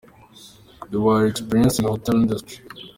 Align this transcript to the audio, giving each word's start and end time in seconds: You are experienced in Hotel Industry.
You 0.89 1.09
are 1.09 1.27
experienced 1.27 1.77
in 1.77 1.85
Hotel 1.85 2.15
Industry. 2.19 2.63